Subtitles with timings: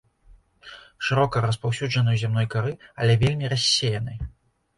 [1.09, 4.19] Шырока распаўсюджаны ў зямной кары, але вельмі рассеяны.